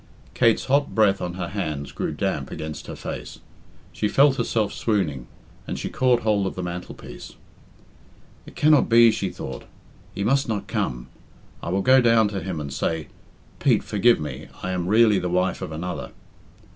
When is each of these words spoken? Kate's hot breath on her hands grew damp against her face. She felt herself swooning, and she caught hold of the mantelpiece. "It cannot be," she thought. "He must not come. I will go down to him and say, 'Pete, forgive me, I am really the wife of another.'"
Kate's 0.33 0.65
hot 0.65 0.95
breath 0.95 1.21
on 1.21 1.35
her 1.35 1.49
hands 1.49 1.91
grew 1.91 2.11
damp 2.11 2.49
against 2.49 2.87
her 2.87 2.95
face. 2.95 3.37
She 3.93 4.07
felt 4.07 4.37
herself 4.37 4.73
swooning, 4.73 5.27
and 5.67 5.77
she 5.77 5.91
caught 5.91 6.21
hold 6.21 6.47
of 6.47 6.55
the 6.55 6.63
mantelpiece. 6.63 7.35
"It 8.47 8.55
cannot 8.55 8.89
be," 8.89 9.11
she 9.11 9.29
thought. 9.29 9.65
"He 10.15 10.23
must 10.23 10.49
not 10.49 10.65
come. 10.67 11.09
I 11.61 11.69
will 11.69 11.83
go 11.83 12.01
down 12.01 12.29
to 12.29 12.41
him 12.41 12.59
and 12.59 12.73
say, 12.73 13.09
'Pete, 13.59 13.83
forgive 13.83 14.19
me, 14.19 14.47
I 14.63 14.71
am 14.71 14.87
really 14.87 15.19
the 15.19 15.29
wife 15.29 15.61
of 15.61 15.71
another.'" 15.71 16.09